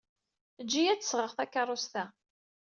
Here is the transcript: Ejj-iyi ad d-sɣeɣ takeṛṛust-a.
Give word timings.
Ejj-iyi 0.61 0.89
ad 0.93 0.99
d-sɣeɣ 1.01 1.31
takeṛṛust-a. 1.33 2.05